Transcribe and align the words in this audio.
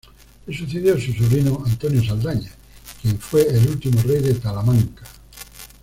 Le 0.47 0.53
sucedió 0.57 0.99
su 0.99 1.13
sobrino 1.13 1.61
Antonio 1.63 2.03
Saldaña, 2.03 2.49
quien 3.03 3.19
fue 3.19 3.47
el 3.47 3.67
último 3.69 4.01
rey 4.01 4.19
de 4.19 4.33
Talamanca. 4.33 5.05